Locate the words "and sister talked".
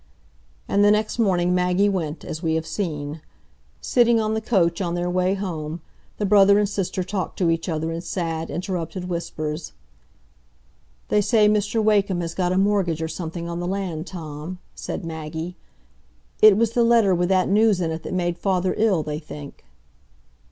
6.57-7.37